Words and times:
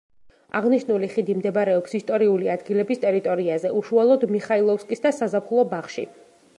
აღნიშნული 0.59 1.09
ხიდი 1.15 1.35
მდებარეობს 1.41 1.93
ისტორიული 1.99 2.51
ადგილების 2.55 3.03
ტერიტორიაზე: 3.05 3.75
უშუალოდ 3.83 4.27
მიხაილოვსკის 4.35 5.07
და 5.09 5.17
საზაფხულო 5.23 5.73
ბაღში. 5.77 6.13